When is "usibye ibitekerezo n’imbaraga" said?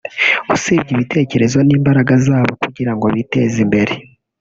0.55-2.13